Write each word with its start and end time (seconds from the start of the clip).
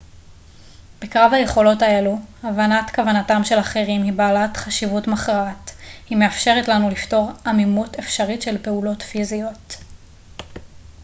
בקרב 1.01 1.33
היכולות 1.33 1.81
האלו 1.81 2.17
הבנת 2.43 2.89
כוונתם 2.95 3.41
של 3.43 3.59
אחרים 3.59 4.03
היא 4.03 4.13
בעלת 4.13 4.57
חשיבות 4.57 5.07
מכרעת 5.07 5.71
היא 6.09 6.17
מאפשרת 6.17 6.67
לנו 6.67 6.89
לפתור 6.89 7.31
עמימות 7.45 7.95
אפשרית 7.95 8.41
של 8.41 8.63
פעולות 8.63 9.01
פיזיות 9.01 9.75